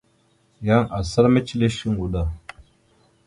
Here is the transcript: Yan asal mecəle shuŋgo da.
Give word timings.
Yan 0.67 0.83
asal 0.99 1.25
mecəle 1.33 1.67
shuŋgo 1.77 2.07
da. 2.13 2.23